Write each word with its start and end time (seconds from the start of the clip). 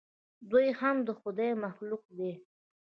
دوى 0.49 0.67
هم 0.79 0.97
د 1.07 1.09
خداى 1.19 1.51
مخلوق 1.63 2.03
دي. 2.17 2.31